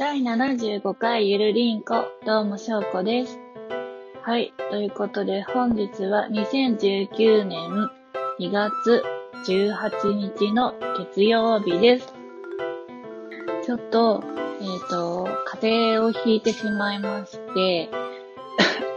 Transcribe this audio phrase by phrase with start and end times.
[0.00, 3.38] 第75回ゆるりんこ、どうもしょうこです。
[4.22, 7.90] はい、ということで本日は2019年
[8.38, 9.02] 2月
[9.46, 12.14] 18日の月曜日です。
[13.62, 14.24] ちょっと、
[14.62, 17.90] えっ、と、風邪をひいてしまいまして、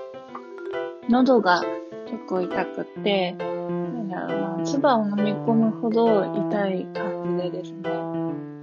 [1.09, 1.65] 喉が
[2.05, 7.91] 結構痛くって、なんだろう、唾を飲み込むほど痛い感じでですね、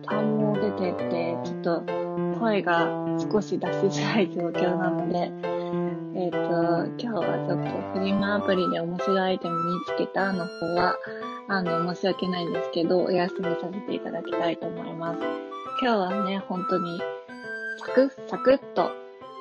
[0.06, 2.09] 痰も出てて、ちょっと
[2.40, 2.88] 声が
[3.30, 5.30] 少し出しづらい状況なので、
[6.18, 10.96] えっ、と、今日はちょっとフリマアプリで面白いアイテム見つけたの方は、
[11.48, 15.20] あの、申し訳ないんですけど、お休みさせていただきたいと思います。
[15.82, 17.00] 今日はね、本当に、
[17.78, 18.90] サクッ、サクッと、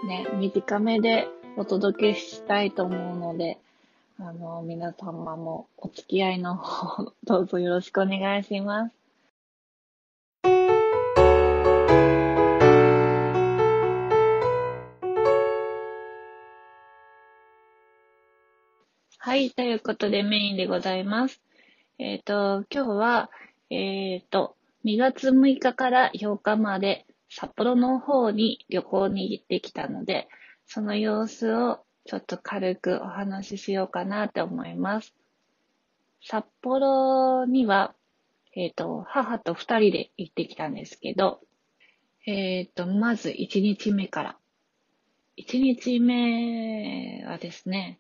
[0.08, 1.28] ね、短めで
[1.58, 3.58] お届けしたいと思うので、
[4.20, 8.99] あの、皆様もお付き合いの方、どうぞよろしくお願いします。
[19.30, 21.40] はい、ということでメインでございます。
[22.00, 23.30] えっ、と、今日は、
[23.70, 30.30] えっ、と、2月6日から8日まで札幌の方に旅行に行ってきたので、
[30.66, 35.14] その様子をちょっと軽くお話ししようかなと思います。
[36.24, 37.94] 札幌には、
[38.56, 41.40] えっ、と、母と2人で行ってきたんですけど、
[42.26, 44.38] えっ、と、まず1日目から。
[45.38, 48.00] 1日目はですね、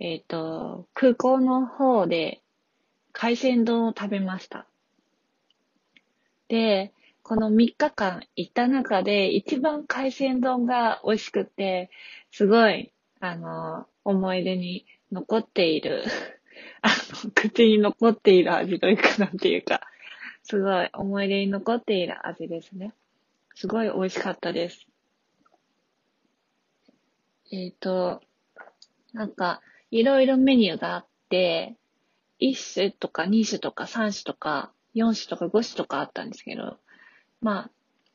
[0.00, 2.40] えっ、と、空港の方で
[3.12, 4.66] 海鮮丼を食べました。
[6.48, 11.90] で、この3日間行った中で一番海鮮丼が美味しくて、
[12.30, 16.04] すごい、あの、思い出に残っている、
[16.80, 16.88] あ
[17.24, 19.80] の、口に残っている味というか、なんていうか、
[20.44, 22.94] すごい思い出に残っている味ですね。
[23.54, 24.86] すごい美味しかったです。
[27.50, 28.22] えっ、と、
[29.12, 31.76] なんか、いろいろメニューがあって、
[32.40, 36.78] 1種とか2種とか3種とか4種とか5種とかあったんですけど、
[37.40, 37.70] まあ、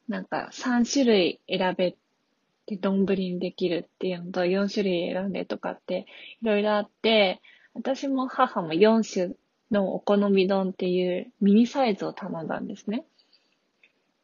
[0.08, 1.96] なんか3種類選べ
[2.66, 6.06] て丼にできるっていうのと4種類選んでとかって
[6.42, 7.42] いろいろあって、
[7.74, 9.36] 私も母も4種
[9.72, 13.06] のお好み丼っていうミニサイズを頼んだんですね。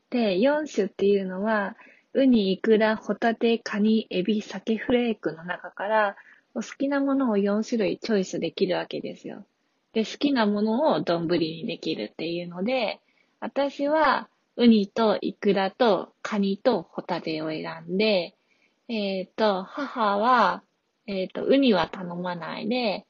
[0.09, 1.75] で、4種っていうのは、
[2.13, 6.15] ウニ、イクラ、ホタテ、カニ、エビ、鮭フレークの中から、
[6.63, 9.45] 好きなものを4種類チョイスできるわけですよ。
[9.93, 12.99] で、好きなものを丼にできるっていうので、
[13.39, 18.35] 私はウニとイクラとカニとホタテを選んで、
[18.89, 20.63] えっ、と、母は、
[21.07, 23.05] えっ、と、ウニは頼まないで、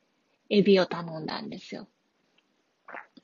[0.49, 1.87] エビを頼んだんですよ。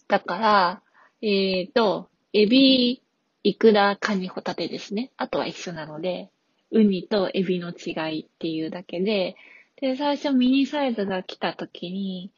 [0.07, 0.81] だから、
[1.21, 3.03] えっ、と、エビ、
[3.43, 5.11] イクラ、カニ、ホタテですね。
[5.17, 6.31] あとは一緒なので、
[6.71, 9.35] ウニとエビの違いっていうだけで、
[9.81, 12.31] で、最初ミニサイズが来た時に、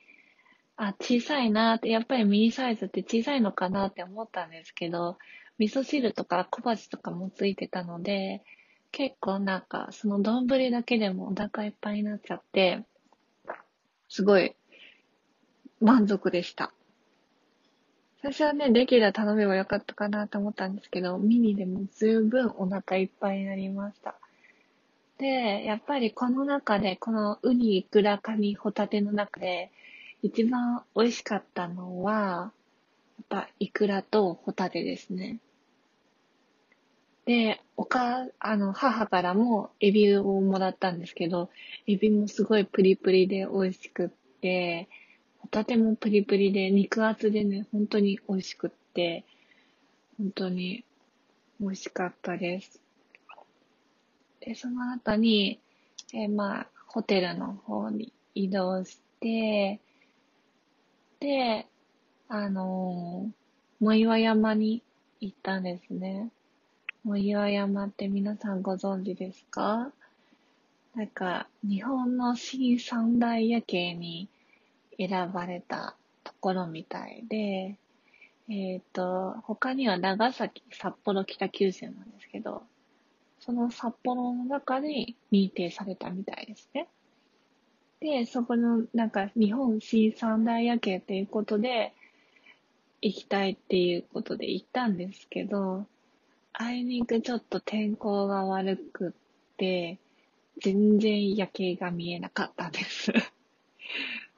[0.75, 5.17] あ、小さいなって、やっぱりミニサイズって小さいのかなって思ったんですけど、
[5.57, 8.43] 味噌汁とか小鉢とかもついてたので、
[8.91, 12.85] 結構なんか、その丼だけでもお腹いっぱいになっちゃって、
[14.09, 14.55] すごい
[15.81, 16.71] 満足でした。
[18.21, 24.15] 最初はね、レギュラー頼めばよかったかなと思ったんですけど、ミニでも十分お腹いっぱいになりました。
[25.17, 29.71] で、やっぱりこの中で、このウニ、イクラ、カニ、ホタテの中で、
[30.21, 32.51] 一番美味しかったのは、
[33.19, 35.39] やっぱイクラとホタテですね。
[37.25, 41.49] で、おか、あの、母からもエビをもらったんですけど、
[41.87, 44.87] エビもすごいプリプリで美味しくって、
[45.39, 49.25] ホタテもプリプリで肉厚でね、本当に美味しくって、
[50.17, 50.85] 本当に
[51.59, 52.86] 美味しかったです。
[54.41, 55.59] で、その後に、
[56.13, 59.79] えーまあ、ホテルの方に移動して、
[61.19, 61.67] で、
[62.29, 64.83] あのー、藻岩山に
[65.19, 66.29] 行ったんですね。
[67.03, 69.91] 藻岩山って皆さんご存知ですか？
[70.95, 74.29] なんか、日本の新三大夜景に
[74.97, 77.77] 選ばれたところみたいで、
[78.49, 82.63] えっ、と、他には長崎、札幌、北九州なんですけど、
[83.39, 86.87] その札幌の中に認定されたみたいですね。
[87.99, 91.93] で、そこの、なんか、日本新三大夜景っていうことで、
[93.01, 95.85] 行きたいっていうことで行ったんですけど、
[96.53, 99.11] あいにくちょっと天候が悪くっ
[99.57, 99.99] て、
[100.61, 103.13] 全然夜景が見えなかったんです。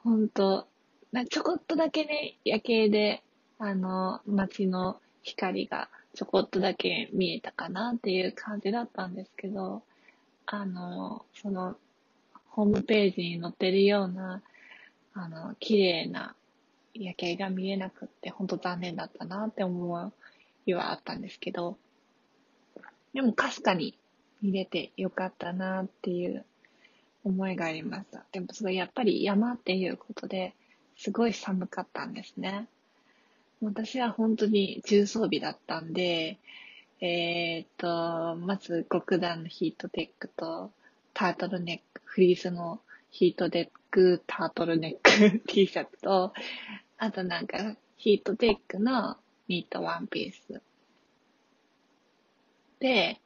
[0.04, 0.68] ほんと、
[1.12, 3.24] なちょこっとだけね、夜景で、
[3.58, 9.84] あの、街の光がちょこっとだけ見えたかなっていう感じだったんですけど、
[10.46, 11.76] あの、その、
[12.50, 14.42] ホームページに載ってるような、
[15.14, 16.36] あの、綺麗な
[16.94, 20.14] 夜景が見えなくって、本当残念だったなって思う
[20.66, 21.78] 日はあったんですけど、
[23.14, 23.98] でもかすかに
[24.42, 26.46] 見れてよかったなっていう
[27.24, 28.26] 思いがありました。
[28.32, 30.54] でもそれやっぱり山っていうことで、
[30.98, 32.68] すごい寒かったんですね。
[33.62, 36.40] 私は本当に重装備だったんで、
[37.02, 40.72] えー、っと、まず極暖のヒートテックと
[41.14, 42.80] タートルネック、フリースの
[43.12, 46.34] ヒートテック、タートルネック T シャツと、
[46.98, 49.18] あとなんかヒートテックの
[49.50, 50.62] ニットワンピース。
[52.80, 53.20] で、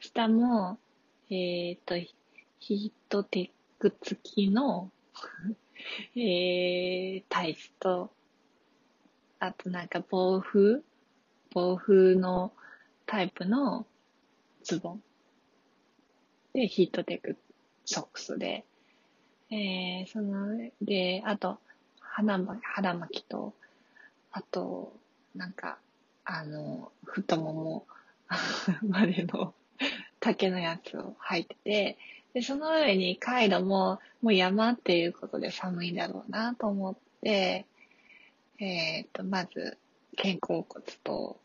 [0.00, 0.78] 下も、
[1.30, 1.94] えっ、と、
[2.58, 4.90] ヒートテック付きの
[6.16, 8.10] えー、タイツと、
[9.46, 10.82] あとなんか暴風？
[11.52, 12.52] 暴風の
[13.06, 13.86] タイプの
[14.62, 15.02] ズボン。
[16.52, 17.36] で、ヒートテック。
[17.84, 18.64] ソックスで、
[19.50, 21.58] えー、その、で、あと、
[22.00, 23.52] 腹巻腹巻きと、
[24.32, 24.96] あと、
[25.34, 25.78] なんか、
[26.24, 27.86] あの、太もも
[28.88, 29.54] までの
[30.20, 31.98] 竹のやつを履いてて、
[32.32, 37.66] で、その上にカイロも、もう山っていうことで寒いだろうなと思って、
[38.66, 39.76] えっ、ー、と、まず、
[40.16, 41.38] 肩甲骨と、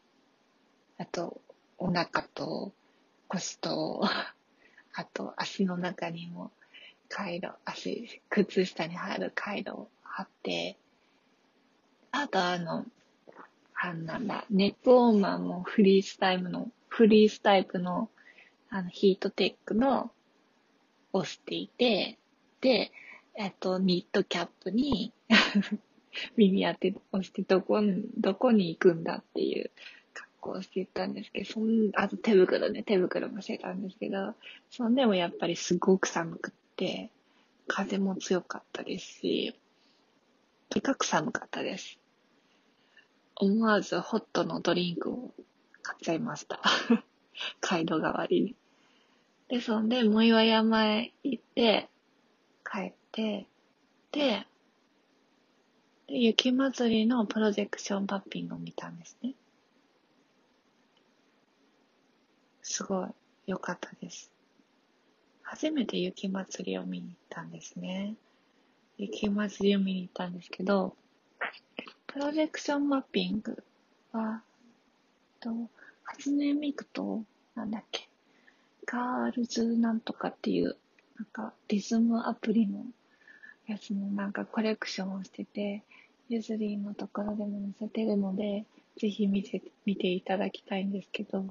[0.97, 1.41] あと、
[1.77, 2.71] お腹と、
[3.27, 4.01] 腰と、
[4.95, 6.49] あと、足の中にも、
[7.09, 10.77] カイロ、足、靴下に入るカイロを貼って、
[12.11, 12.85] あとあの、
[13.75, 18.09] あなんだ、ネックウォーマーもフリースタイムの、フリースタイプの、
[18.69, 20.09] あの、ヒートテックの、
[21.11, 22.17] をしていて、
[22.61, 22.93] で、
[23.33, 25.11] えっと、ニットキャップに
[26.37, 27.81] 耳当てをして、どこ、
[28.17, 29.71] どこに行くんだっていう
[30.13, 34.35] 格好をしてたんですけど、そん、あと手袋ね、手袋もしてたんですけど、
[34.69, 37.09] そんでもやっぱりすごく寒くって、
[37.67, 39.55] 風も強かったですし、
[40.69, 41.99] とにかく寒かったです。
[43.35, 45.31] 思わずホットのドリンクを
[45.81, 46.61] 買っちゃいました。
[47.61, 48.55] カイド代わりに。
[49.47, 51.89] で、そんで、も岩山へ行って、
[52.69, 53.47] 帰って、
[54.11, 54.45] で、
[56.09, 59.33] で雪祭りのプロジェクションマッピングを見たんですね。
[62.63, 63.07] すごい
[63.45, 64.31] 良かったです。
[65.43, 68.15] 初めて雪祭りを見に行ったんですね。
[68.97, 70.95] 雪祭りを見に行ったんですけど、
[72.07, 73.63] プロジェクションマッピング
[74.11, 74.41] は、
[75.39, 75.49] と、
[76.03, 77.23] 初音ミクと、
[77.53, 78.09] なんだっけ、
[78.87, 80.75] ガールズなんとかっていう、
[81.17, 82.83] なんかリズムアプリの
[83.67, 85.83] やつのなんかコレクションをしてて、
[86.29, 88.63] ゆずりーのところでも載せてるので、
[88.97, 91.43] ぜひ見て、見ていただきたいんですけど、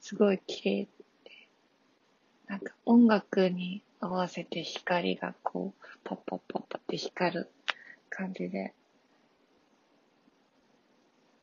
[0.00, 0.88] すごい綺麗
[1.24, 1.30] で、
[2.46, 7.50] なんか音楽に合わせて光がこう、パッパッパッパって光る
[8.08, 8.72] 感じで、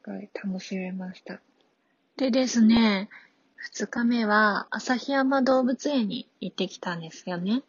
[0.03, 1.39] すごい楽しめました。
[2.15, 3.09] でですね、
[3.57, 7.61] 二日目は旭山動物園に行ってきたんですよね。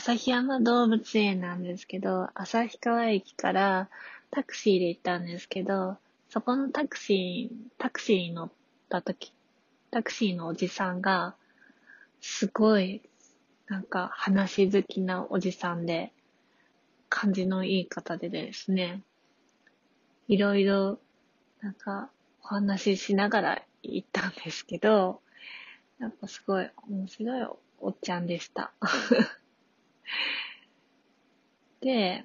[0.00, 3.88] 旭山動物園なんですけど、旭川駅から
[4.30, 5.96] タクシーで行ったんですけど、
[6.28, 8.50] そこのタクシー、タクシーに乗っ
[8.88, 9.32] た時、
[9.90, 11.34] タクシーのおじさんが、
[12.20, 13.02] すごい、
[13.66, 16.12] なんか話好きなおじさんで、
[17.08, 19.02] 感じのいい方でですね、
[20.28, 21.00] いろいろ、
[21.60, 22.08] なんか、
[22.44, 25.20] お話ししながら行ったんですけど、
[25.98, 27.46] やっぱすごい面白い
[27.80, 28.72] おっちゃんでした。
[31.80, 32.24] で、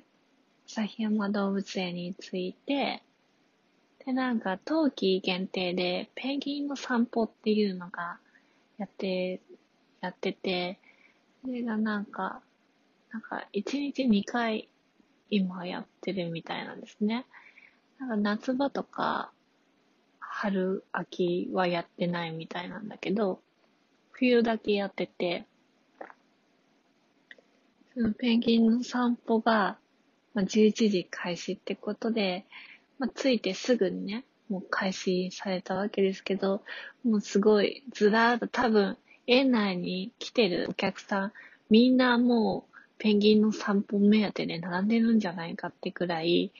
[0.68, 3.04] 旭山動物園に着いて、
[4.06, 8.20] で、なんか、冬季限定で、ペンギンの散歩っていうのが、
[8.78, 9.42] やって、
[10.02, 10.80] やってて、
[11.42, 12.42] それがなんか、
[13.12, 14.68] なんか、1日2回、
[15.30, 17.26] 今やってるみたいなんですね。
[18.00, 19.32] なんか、夏場とか、
[20.20, 23.42] 春、秋はやってないみたいなんだけど、
[24.12, 25.46] 冬だけやってて、
[27.94, 29.78] そのペンギンの散歩が、
[30.34, 32.46] まあ、11時開始ってことで、
[32.98, 36.64] まあ、着いてすぐにね、もう開始されたわけですけど、
[37.04, 38.98] もうすごいずらーっと多分、
[39.28, 41.34] 園内に来てるお客さん、
[41.70, 46.52] みんなもうペンギンの散歩目当てで並んでるんじゃないかってくらい、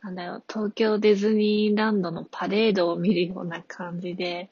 [0.00, 4.50] なんだろう、東京ディズニーランドのパレードを見るような感じで、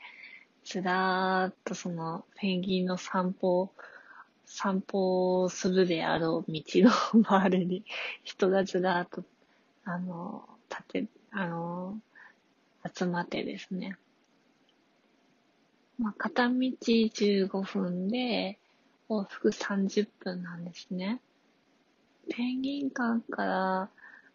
[0.65, 3.71] ずらーっとそのペンギンの散歩、
[4.53, 6.91] 散歩するであろう道の
[7.25, 7.85] 周りに
[8.25, 9.23] 人がずらっと、
[9.85, 11.97] あの、立て、あの、
[12.93, 13.97] 集まってですね。
[16.01, 18.59] まあ、片道15分で、
[19.09, 21.21] 往復30分なんですね。
[22.29, 23.89] ペンギン館から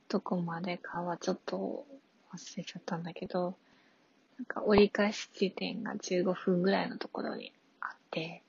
[0.08, 1.86] どこまでかはちょっと
[2.34, 3.56] 忘れちゃったんだけど、
[4.38, 8.42] なんか折り返し地点が15分ぐらいのところにあって、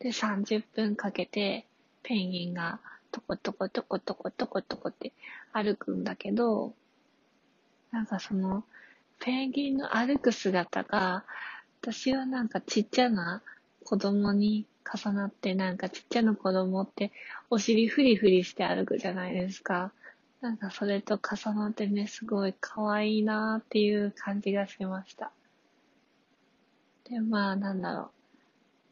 [0.00, 1.66] で、30分かけて
[2.02, 5.12] ペンギンがトコトコトコトコトコトコって
[5.52, 6.74] 歩くんだけど、
[7.90, 8.64] なんかその、
[9.20, 11.24] ペンギンの歩く姿が、
[11.80, 13.42] 私はなんかちっちゃな
[13.84, 17.12] 子供に重なってなんかちっちゃな子供って
[17.50, 19.92] お尻フリフリして歩くじゃないですか。
[20.40, 25.32] なんかそれと重なってね、すごい可愛いなーっていう感じがしました。
[27.10, 28.17] で、まあなんだろう。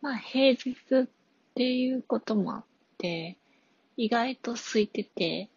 [0.07, 1.09] まあ平日っ
[1.57, 2.65] ていうこともあっ
[2.97, 3.37] て、
[3.97, 5.51] 意外と空いてて、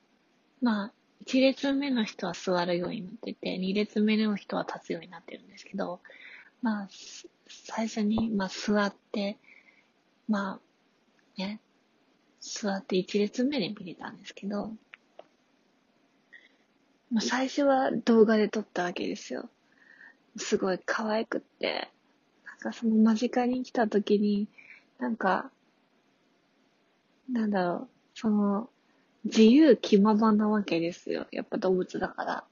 [0.59, 0.91] まあ
[1.27, 5.99] 1列目の人は座るようになってて、2列目の人は立つようになってるんですけど、
[6.63, 6.89] まあ、
[7.47, 9.37] 最初に、まあ座って、
[10.27, 10.59] ま
[11.37, 11.59] あ、ね、
[12.41, 14.71] 座って1列目で見れたんですけど、
[17.11, 19.47] まあ、最初は動画で撮ったわけですよ。
[20.37, 21.91] すごい可愛くって、
[22.59, 24.47] かその間近に来た時に、
[24.99, 25.49] なんか、
[27.31, 28.69] なんだろう、その、
[29.25, 31.27] 自由気ままなわけですよ。
[31.31, 32.43] やっぱ動物だから。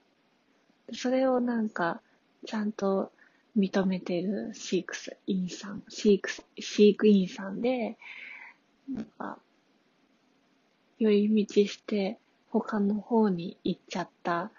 [0.94, 2.02] それをなんか、
[2.46, 3.12] ちゃんと
[3.58, 4.94] 認めてる飼育
[5.26, 7.98] 員さん、飼育、飼育員さんで、
[8.92, 9.40] なんか、
[11.00, 12.18] 寄り道して
[12.50, 14.52] 他の方に行っちゃった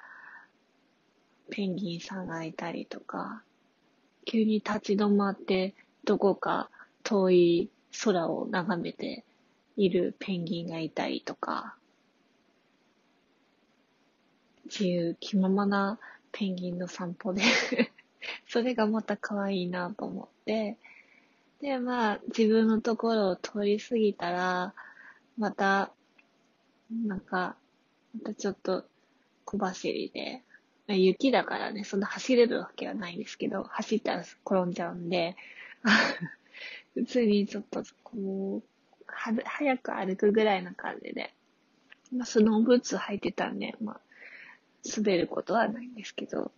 [1.51, 3.43] ペンギンさんがいたりとか、
[4.29, 6.69] 急に立ち止まってどこか
[7.03, 7.71] 遠い
[8.05, 9.25] 空を眺めて
[9.79, 11.77] いるペンギンがいたりとか、
[14.67, 15.99] 自由気ままな
[16.31, 17.41] ペンギンの散歩で
[18.47, 20.77] それがまた可愛いなと思って、
[21.63, 24.75] で、まあ、自分のところを通り過ぎたら、
[25.39, 25.91] また、
[26.91, 27.57] なんか、
[28.15, 28.85] またちょっと
[29.47, 30.43] 小走りで、
[30.95, 35.37] 雪だからね、そんな走れるわけはないんですけど、走ったら転んじゃうんで、
[36.95, 38.69] 普通にちょっと、こう、
[39.07, 41.35] は、早く歩くぐらいな感じで、
[42.13, 44.01] まあ、スノーブーツ履いてたんで、まあ、
[44.97, 46.53] 滑ることはないんですけど、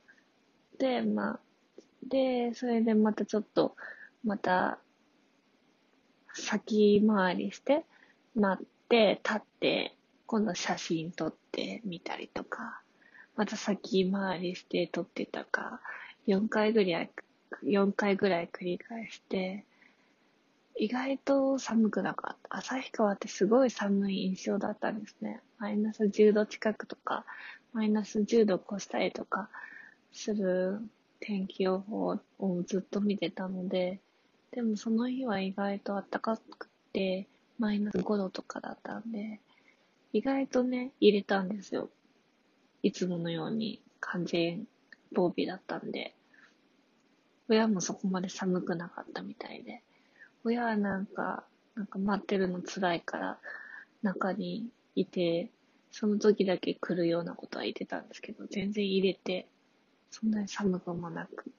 [0.78, 1.40] で、まあ、
[2.08, 3.76] で、それでまたちょっと、
[4.24, 4.78] また、
[6.34, 7.84] 先回りして、
[8.34, 9.96] 待って、立って、
[10.26, 12.80] 今度写真撮ってみたりとか、
[13.36, 15.80] また先回りして撮ってたか、
[16.26, 17.10] 4回ぐらい、
[17.64, 19.64] 4回ぐらい繰り返して、
[20.76, 22.56] 意外と寒くなかった。
[22.56, 25.40] 旭川ってすごい寒い印象だったんですね。
[25.58, 27.24] マイナス10度近くとか、
[27.72, 29.48] マイナス10度越したりとか
[30.12, 30.80] する
[31.20, 34.00] 天気予報をずっと見てたので、
[34.52, 39.40] でもその日は意外と暖かくて、マイナス5度とかだったんで、
[40.12, 41.90] 意外とね、入れたんですよ。
[42.82, 44.66] いつものように完全
[45.12, 46.14] 防備だったんで。
[47.48, 49.82] 親もそこまで寒くなかったみたいで。
[50.44, 51.44] 親はなんか、
[51.74, 53.38] なんか待ってるの辛いから
[54.02, 55.50] 中にいて、
[55.90, 59.48] その時だけ来るようなことは言ってたんですけど、全然入れて、
[60.10, 61.50] そんなに寒くもなく、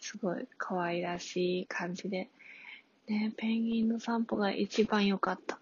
[0.00, 2.30] すごい可愛らしい感じで、
[3.08, 5.58] ね、ペンギンの散歩が一番良かった。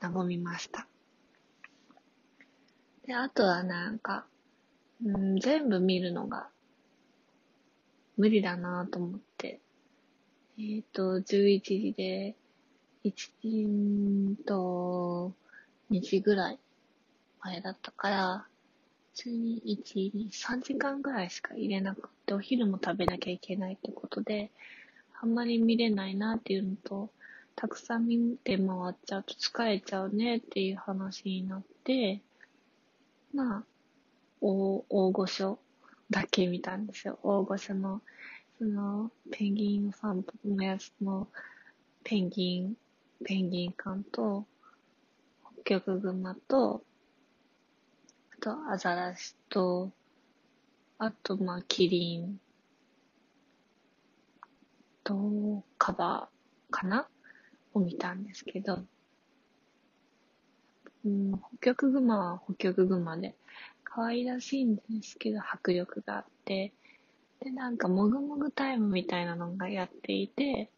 [0.00, 0.86] 和みました。
[3.06, 4.26] で、あとはなんか、
[5.04, 6.48] うん、全部見るのが
[8.16, 9.60] 無理だなぁと思って、
[10.58, 12.34] えっ、ー、と、11時で、
[13.04, 15.32] 1時と
[15.90, 16.58] 2時ぐらい
[17.40, 18.46] 前だったから、
[19.14, 24.50] 普通に1、3時間ぐらいしか入れなくて、お昼も食べなきゃいけないってことで、
[25.20, 27.10] あんまり見れないなっていうのと、
[27.54, 32.20] たくさん見て回っちゃうと疲れちゃうねっていう話になって、
[33.34, 33.64] まあ、
[34.40, 35.58] 大、大御所
[36.10, 37.18] だけ見たんですよ。
[37.22, 38.02] 大御所の、
[38.58, 41.28] その、ペンギン散歩のやつの、
[42.04, 42.74] ペンギン、
[43.24, 44.46] ペンギン館と、
[45.64, 46.82] 北極熊と、
[48.32, 49.90] あと、アザラシと、
[50.98, 52.40] あと、まあ、キリン
[55.04, 57.08] と、カバーかな？
[57.74, 58.78] を見たんですけど、
[61.06, 63.36] うん、北極熊は北極熊で、
[63.84, 66.72] 可愛らしいんですけど、迫力があって、
[67.40, 70.68] で、なんか、もぐもぐタイムみたいなのがやっていて、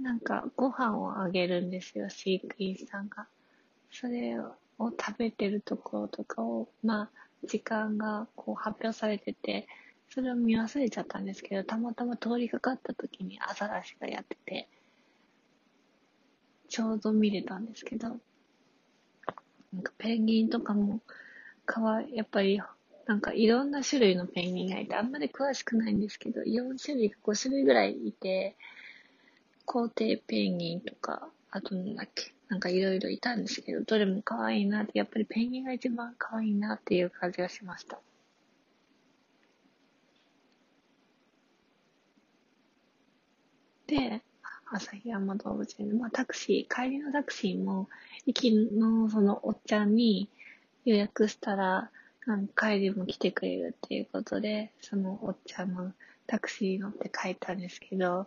[0.00, 3.26] なんか、ご飯をあげるんですよ、飼育員さんが。
[3.90, 7.10] それを、食べてるところとかを、まあ、
[7.44, 9.66] 時間がこう発表されてて、
[10.08, 14.68] それを見忘れちゃったんですけど、たまたま通りかかった時にアザラシがやってて、
[16.68, 18.18] ちょうど見れたんですけど、
[19.72, 21.00] なんかペンギンとかも、
[21.66, 22.60] かわい、やっぱり、
[23.06, 28.56] なんかいろんな種類のペンギンがいて、あんまり詳しくないんですけど、4種類か5種類ぐらいいて、
[29.66, 38.00] 皇帝ペンギンとか、あとなんだっけ、なんかいろいろいたんですけど、どれも可愛いなって、やっぱりペンギンが一番可愛いなっていう感じがしました。
[43.88, 44.22] で、
[44.72, 47.88] 旭山動物園まあタクシー、帰りのタクシーも、
[48.26, 50.28] 行きのそのおっちゃんに
[50.84, 51.90] 予約したら、
[52.56, 55.92] 帰りも来てくれるっていうことで、そのおっちゃんの
[56.26, 58.26] タクシー乗って帰ったんですけど、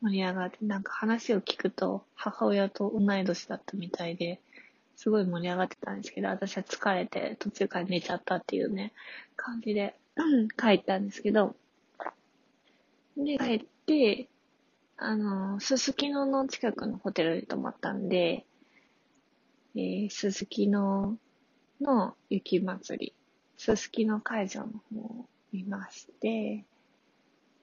[0.00, 4.40] 盛り上がって、なんか話を聞くと、母親と同い年だったみたいで、
[4.96, 8.92] すごい盛り上がってたんですけど、私は疲れて途中から寝ちゃったっていうね、
[9.34, 9.96] 感じで、
[10.56, 11.56] 帰ったんですけど、
[13.16, 14.28] で、帰って、
[14.96, 18.46] あの、すすきのの近くのホテルに泊まったんで、
[19.74, 21.18] えー、すすきの
[21.80, 23.14] の雪祭り、
[23.56, 26.64] すすきの会場の方を見まして、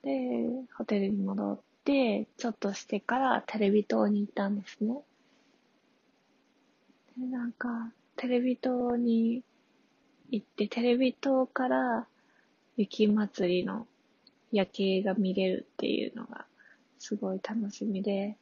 [0.03, 0.45] で、
[0.77, 4.97] ホテルに戻って、ちょっとしてからテレビ塔に行ったんですね。
[7.17, 9.41] で、なんか、テレビ塔に
[10.31, 12.07] 行って、テレビ塔から
[12.75, 13.87] 雪祭りの
[14.51, 16.45] 夜景が見れるっていうのが
[17.01, 18.37] すごい楽しみで、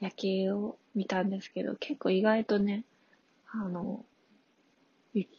[0.00, 2.84] 夜景を見たんですけど、結構意外とね、
[3.52, 4.02] あの、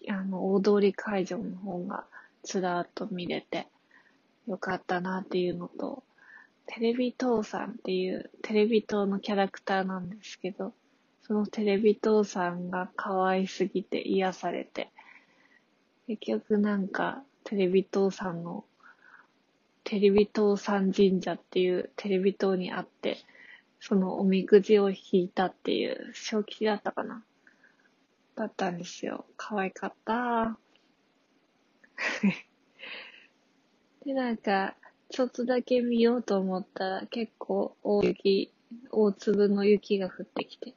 [0.07, 2.05] あの、大通り会場の方が
[2.43, 3.67] ずらっと見れて
[4.47, 6.03] よかったなっていうのと、
[6.67, 10.73] テレビ塔さんっていうテレビ塔のキャラクターなんですけど、
[11.23, 14.91] そのテレビ塔さんが可愛すぎて癒されて、
[16.05, 18.63] 結局なんかテレビ塔さんの
[19.83, 23.17] テレビ塔山神社っていうテレビ塔にあって、
[23.79, 27.23] そのおみくじを引いたっていう、正気だったかな？
[28.35, 29.25] だったんですよ。
[29.37, 30.57] 可愛かった。
[34.05, 34.75] で、なんか、
[35.09, 38.53] ちょっとだけ見ようと思ったら結構大雪、
[38.91, 40.73] 大粒の雪が降ってきて、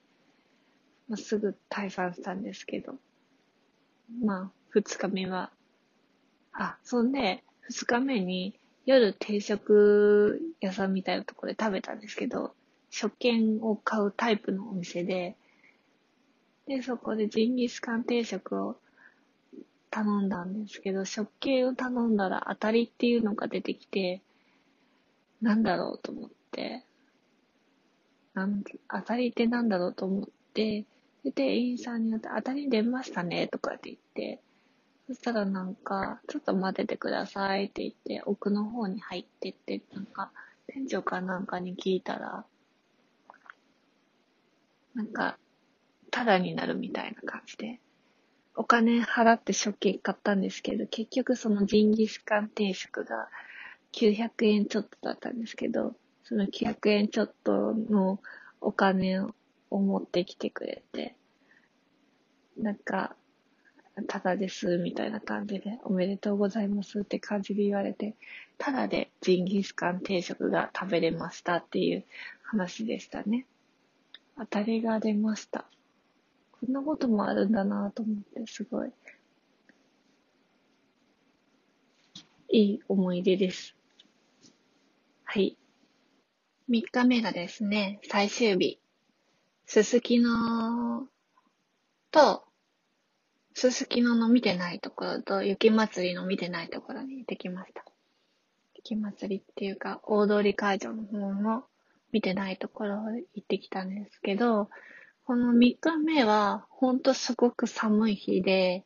[1.08, 2.96] まあ、すぐ退散したんですけど、
[4.20, 5.52] まあ、二日目は、
[6.52, 12.54] あ、そんで、二日目に夜定食屋さんみたいなところで食べたんですけど、
[12.90, 15.36] 食券を買うタイプのお店で、
[16.66, 18.76] で、そこでジンギスカン定食を
[19.90, 24.22] 頼んだんですけど、食券を頼んだら当たりっていうのが出てきて、
[25.40, 26.84] なんだろうと思って、
[28.34, 30.84] なん当たりってなんだろうと思って、
[31.24, 34.40] で、店員さんによって当たり出ましたねとかって言って、
[35.06, 40.32] そしたらなんか、ちょっと待っててくださいって言って、奥の方に入ってって、なんか、
[40.66, 42.46] 店長かなんかに聞いたら、
[44.94, 45.38] なんか、
[46.10, 47.80] タダになるみたいな感じで、
[48.56, 53.28] お金払って食器買ったんですけど、結局そのジンギスカン定食が
[53.92, 58.20] 900円ちょっとだったんですけど、その900円ちょっとの
[58.60, 59.34] お金を
[59.70, 61.14] 持ってきてくれて、
[62.56, 63.16] なんか、
[64.08, 68.16] ただです、みたいな感じで、おめでとうございますって感じで言われて、
[68.58, 72.04] ただでジンギスカン定食が食べれましたっていう
[72.42, 73.46] 話でしたね。
[74.36, 75.64] 当たりが出ました。
[76.60, 78.90] こんなこともあるんだなぁと思って、すごい、
[82.48, 83.76] いい思い出です。
[85.24, 85.56] はい。
[86.68, 88.80] 3日目がですね、最終日。
[89.66, 91.06] すすきの
[92.10, 92.44] と、
[93.54, 97.84] すすきのの見てないところと、雪祭りの見てないところに行ってきました。
[98.74, 101.64] 雪祭りっていうか、大通り会場の方の
[102.10, 102.96] 見てないところ
[103.34, 104.68] 行ってきたんですけど、
[105.24, 108.84] この3日目は、ほんとすごく寒い日で、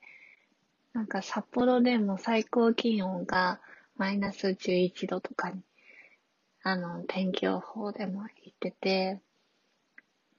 [0.92, 3.60] なんか札幌でも最高気温が
[3.96, 5.62] マイナス11度とかに、
[6.62, 9.20] あの、天気予報でも言ってて、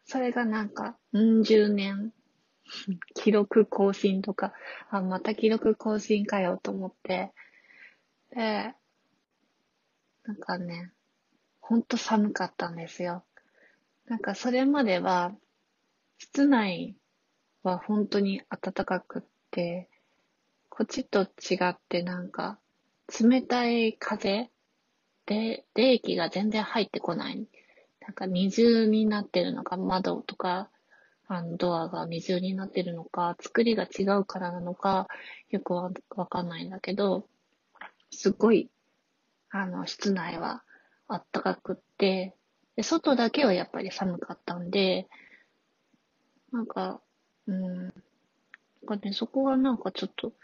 [0.05, 2.13] それがなんか、うん十年
[3.15, 4.53] 記録更新とか、
[4.89, 7.33] あ、また記録更新かよと思って、
[8.31, 8.73] で、
[10.23, 10.91] なんかね、
[11.59, 13.23] ほんと寒かったんですよ。
[14.05, 15.33] なんかそれまでは、
[16.17, 16.95] 室内
[17.63, 19.89] は本当に暖かくって、
[20.69, 22.59] こっちと違ってなんか、
[23.19, 24.49] 冷たい風
[25.25, 27.47] で、冷気が全然入ってこない。
[28.01, 30.69] なんか二重になってるのか、窓とか
[31.31, 35.07] あの、ドアが二重になってるのか、作りが違うからなのか、
[35.49, 35.91] よくわ
[36.25, 37.27] かんないんだけど、
[38.09, 38.71] すごい、
[39.51, 40.63] あの、室内は
[41.07, 42.35] あったかくって、
[42.75, 45.07] で、外だけはやっぱり寒かったんで、
[46.51, 46.99] なんか、
[47.45, 47.91] うん、なん
[48.87, 50.35] かね、そこはなんかちょっと、こ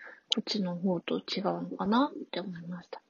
[0.42, 3.02] っちの方と違うのかなって思いました。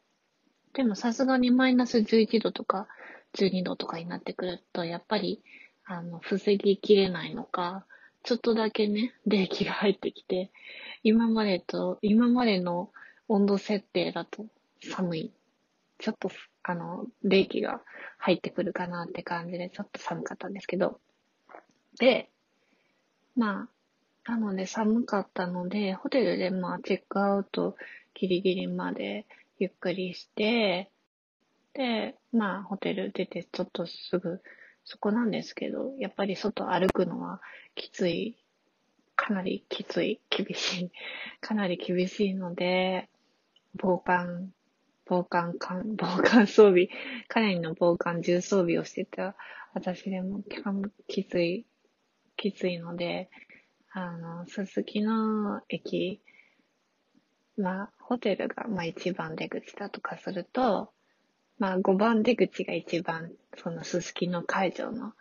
[0.72, 2.88] でもさすがにマイナス11度とか
[3.34, 5.42] 12度とかになってくると、やっぱり、
[5.86, 7.86] あの、防ぎきれないのか、
[8.24, 10.52] ちょっとだけね、冷気が入ってきて、
[11.04, 12.92] 今までと、今までの
[13.28, 14.48] 温度設定だと
[14.82, 15.32] 寒い。
[16.00, 16.30] ちょっと、
[16.64, 17.82] あの、冷気が
[18.18, 21.00] 入ってくるかなって感じで、ちょっと寒かったんですけど。
[22.00, 22.30] で、
[23.36, 23.70] ま
[24.26, 27.76] あ、なので寒かったので、ホテルでまあチェックアウト
[28.16, 29.28] ギリギリまで
[29.60, 30.90] ゆっくりして、
[31.74, 34.42] で、まあホテル出てちょっとすぐ
[34.86, 37.42] そこなんですけど、やっぱり外歩くのは
[37.76, 38.38] きつい、
[39.16, 40.92] かなりきつい、厳しい、
[41.42, 43.10] かなり厳しいので、
[43.76, 44.54] 防寒、
[45.06, 46.90] 防寒防寒装備、
[47.28, 49.36] かなりの防寒重装備をしてた
[49.74, 50.42] 私でも
[51.08, 51.66] きつい、
[52.38, 53.30] きついので、
[53.92, 56.22] あの、すすきの駅。
[57.58, 60.92] は、ホテルが、まあ一番出口だとかすると、
[61.58, 65.14] まあ、5番出口が一番、そのすすきの会場の、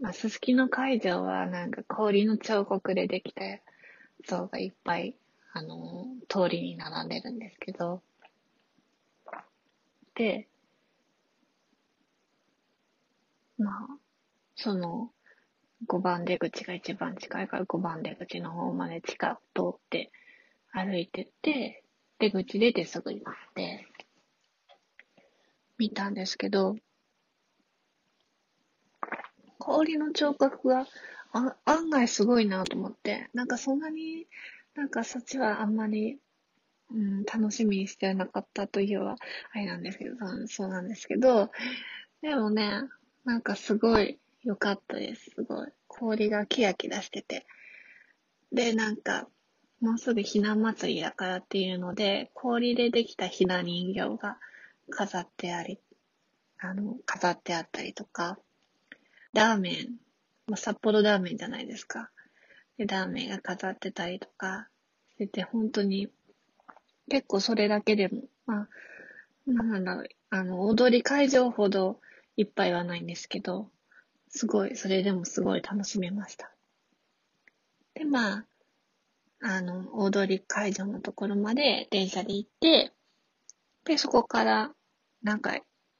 [0.00, 3.42] まあ、すすきの会場はなんか氷の彫刻でできた
[4.26, 5.16] 像がいっぱい、
[5.52, 8.02] あの、通りに並んでるんですけど、
[10.14, 10.48] で、
[13.58, 13.98] まあ、
[14.54, 15.10] その、
[15.86, 20.10] 5番出口が一番近いから5番出口の方まで地下通って
[20.72, 21.82] 歩いてって、
[22.18, 23.86] 出口出てすぐになって、
[25.78, 26.76] 見たんですけど、
[29.58, 30.86] 氷の彫刻が
[31.64, 34.26] 案外すごいなと思って、なんかそんなに、
[34.74, 36.18] なんかそっちはあんまり、
[36.92, 39.16] うん、楽しみにしてなかったというは、
[39.52, 41.50] あれなんですけど、そうなんですけど、
[42.22, 42.82] でもね、
[43.24, 45.30] なんかすごい良かったです。
[45.34, 45.68] すごい。
[45.88, 47.46] 氷がキラキラしてて。
[48.52, 49.28] で、なんか、
[49.80, 54.38] もうすぐひな祭りだからっていうので、氷でできたひな人形が
[54.90, 55.80] 飾ってあり、
[56.58, 58.38] あの、飾ってあったりとか、
[59.32, 59.96] ラーメン、
[60.46, 62.10] まあ、札幌ラーメンじゃないですか。
[62.78, 64.68] で、ラーメンが飾ってたりとか
[65.10, 66.08] してて、本当に、
[67.08, 68.68] 結構それだけでも、まあ、
[69.46, 72.00] なんだろう、あの、踊り会場ほど
[72.36, 73.70] いっぱいはないんですけど、
[74.28, 76.50] すごい、それでもすごい楽しめました。
[77.94, 78.46] で、まあ、
[79.40, 82.92] あの、踊り会場のところまで電車で行って、
[83.84, 84.74] で、そこから、
[85.26, 85.58] なんか、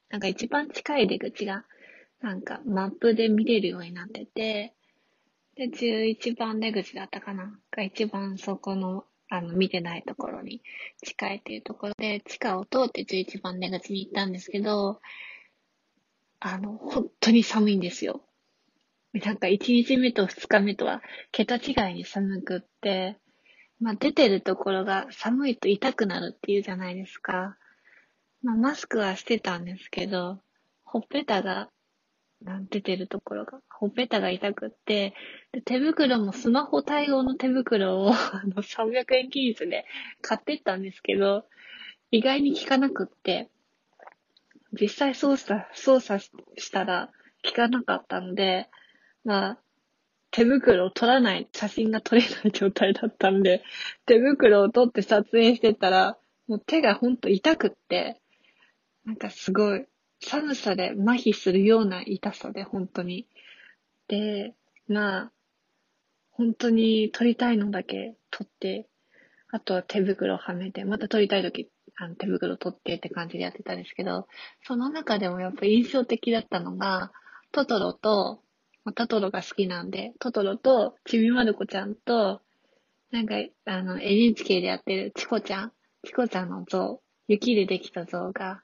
[0.08, 1.64] なんか一番近い出口が、
[2.20, 4.72] なんかマップで見れるようになってて、
[5.56, 10.62] で、11番出口だったかなが一番そこの、あの、見てないところに
[11.02, 15.00] 近いっていうところで、地下を通って11番出口に行ったんですけど、
[16.38, 18.22] あの、本当に寒いんですよ。
[19.12, 23.18] なんか1日目と2日目とは桁違いに寒くって、
[23.80, 27.56] まあ出てるところが寒いと痛くなるっていうじゃないですか。
[28.46, 30.38] まあマスクはしてたんですけど、
[30.84, 31.68] ほっぺたが、
[32.70, 35.14] 出てるところが、ほっぺたが痛くって、
[35.50, 39.84] で手袋もスマホ対応の手袋を あの300円均一で
[40.22, 41.44] 買ってったんですけど、
[42.12, 43.50] 意外に効かなくって、
[44.80, 46.24] 実際操作、操作
[46.56, 47.10] したら
[47.44, 48.68] 効かなかったので、
[49.24, 49.58] まあ、
[50.30, 53.64] 手袋を取らない、写真が撮れない状態だったんで、
[54.04, 58.20] 手袋を取って撮影してたら、もう手がほんと痛くって、
[59.06, 59.86] なんかすごい、
[60.20, 63.26] 寒さで麻痺するような痛さで、本当に。
[64.08, 64.54] で、
[64.88, 65.32] まあ、
[66.32, 68.86] 本当に撮りたいのだけ撮って、
[69.50, 74.28] あとは手袋はめて、また撮りたい時、あの手袋取ってって感じでやってたんですけど、
[74.66, 77.10] その中でもやっぱ印象的だったのが、
[77.52, 78.42] トトロと
[78.92, 82.40] トトロが好きなんで、トトロと、ちびまる子ちゃんと、
[83.10, 85.72] なんか、あの、NHK でやってるチコちゃん、
[86.04, 88.62] チコちゃんの像、雪でできた像が、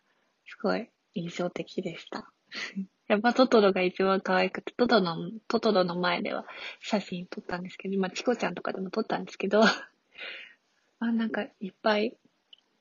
[0.52, 2.30] すごい印象的でした。
[3.08, 6.46] やっぱトトロが一番可愛くて、トトロの、トトロの前では
[6.80, 9.60] 写真撮ったんですけど、まあ、チコちゃんとかでも撮ったんですけど、
[11.00, 12.16] まあなんかいっぱい、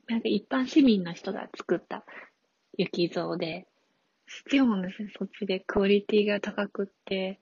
[0.08, 2.06] なんか一般市民の人が作った
[2.78, 3.68] 雪像で、
[4.50, 7.40] でもですね、そっちでクオリティが高くって、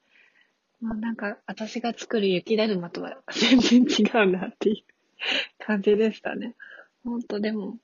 [0.80, 4.76] まあなんか私が作る雪だるまとは全然違うなっていう
[5.58, 6.56] 感じでしたね。
[7.04, 7.78] ほんとでも、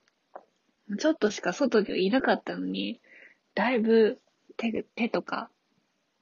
[0.99, 3.01] ちょっとしか外でいなかったのに、
[3.55, 4.19] だいぶ
[4.57, 5.49] 手手とか、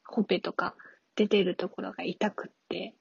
[0.06, 0.76] ほっぺとか
[1.15, 2.95] 出てるところが痛くって、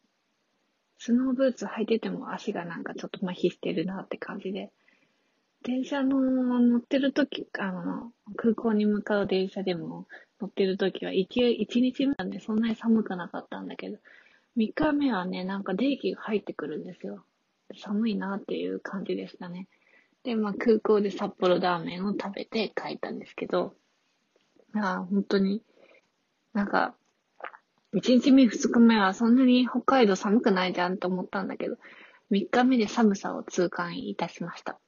[0.98, 4.70] スノーブーツ履いてても足がなんかちょっと麻痺してるなって感じで、
[5.62, 10.06] 電車の乗ってるとき、あの、空港に向かう電車でも
[10.40, 13.98] 乗ってるときは一、一日目なんでそんなに寒くなかったんだけど、
[14.56, 17.24] 3日目はね、なんか電気が入ってくるんですよ。
[17.76, 19.68] 寒いなっていう感じでしたね。
[20.24, 23.74] で、まあ空港で札幌ラーメンを食べて帰ったんですけど、
[24.74, 25.62] ああ、本当に、
[26.52, 26.94] なんか、
[27.94, 31.76] 1日目、2日目はそんなに北海道寒くないじゃんと思ったんだけど、
[32.30, 34.80] 3日目で寒さを痛感いたしました。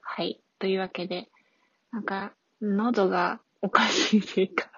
[0.00, 0.40] はい。
[0.60, 1.28] というわけで、
[1.90, 4.70] なんか、喉がおかしいというか、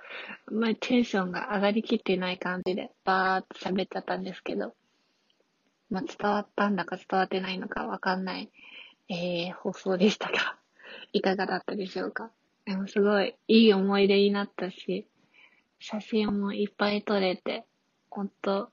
[0.47, 4.75] あんまりテンションが上がりきってない感じで、バーっと喋っちゃったんですけど、
[5.91, 8.51] まあ、伝わったんだか伝わってないのかわかんない、
[9.09, 10.59] えー、放送でしたが、
[11.13, 12.31] いかがだったでしょうか？
[12.65, 15.07] でもすごいいい思い出になったし、
[15.79, 17.67] 写真もいっぱい撮れて、
[18.09, 18.71] ほんと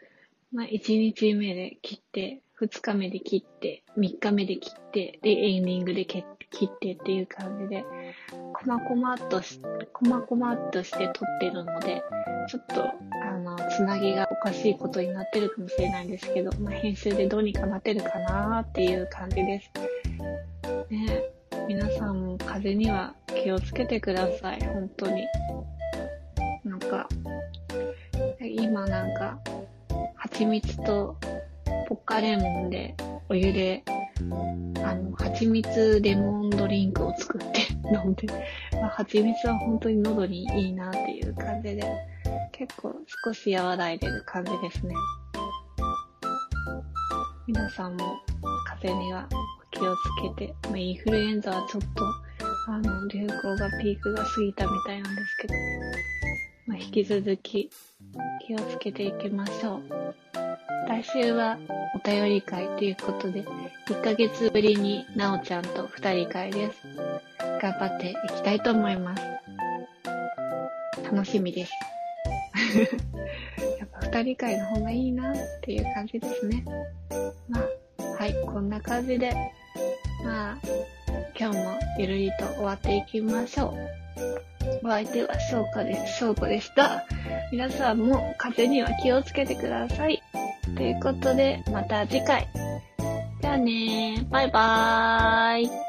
[0.54, 6.24] まあ、1日目で切って、2日目で切って、3日目で切って、で、エンディングで切っ
[6.80, 7.84] てっていう感じで、
[8.32, 9.60] こまこまっとし、
[9.92, 12.04] こまこまっとして撮ってるので、
[12.48, 12.84] ちょっと、
[13.24, 19.72] あの、つなぎがおかしいことになってるかもしれないんですけど、まあ、編集でどうにかなってるかなっていう感じです。
[20.90, 21.24] ね
[21.68, 25.26] 皆さんも風邪には気をつけてください、本当に。
[26.64, 27.08] なんか、
[28.40, 29.40] 今なんか、
[30.34, 31.16] 蜂蜜と
[31.88, 32.96] ポッカレモンで
[33.30, 33.84] お湯で、
[34.84, 38.26] あの、蜂蜜レモンドリンクを作って飲んで、
[38.82, 41.84] まあ、蜂蜜は本当に喉にいいなっていう感じで、
[42.52, 44.96] 結構少し和らいでる感じですね。
[47.46, 48.20] 皆さんも
[48.66, 55.54] 風邪にはお気をつけて、まあ、インフルエンザはちょっと、あの、流行がピークが過ぎたみたいなんですけど、
[56.66, 57.70] まあ、引き続き
[58.46, 60.14] 気をつけていきましょう。
[60.88, 61.58] 来週は
[61.96, 63.44] お便り会ということで、
[63.88, 66.80] 1ヶ月ぶりになおちゃんと2人会です。
[67.62, 69.24] 頑張っていきたいと思います。
[71.04, 71.72] 楽しみです。
[73.80, 76.66] やっぱ2人会の方がいいなっていう感じですね。
[77.48, 79.32] まあ、はい、こんな感じで、
[80.24, 80.58] まあ、
[81.40, 83.76] 今日もゆるりと終わっていきましょ
[84.84, 84.88] う。
[84.88, 86.18] お相手は翔子です。
[86.18, 87.06] 翔子でした。
[87.54, 90.24] 皆さんも風邪には気をつけてください。
[90.76, 92.48] ということで、また次回。
[93.42, 94.26] じゃあね。
[94.32, 95.83] バイバーイ。